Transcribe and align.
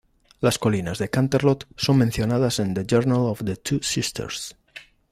Las 0.39 0.57
colinas 0.57 0.97
de 0.97 1.11
Canterlot 1.11 1.67
son 1.77 1.99
mencionadas 1.99 2.57
en 2.57 2.73
"The 2.73 2.87
Journal 2.87 3.19
of 3.19 3.43
the 3.45 3.55
Two 3.55 3.83
Sisters". 3.83 4.57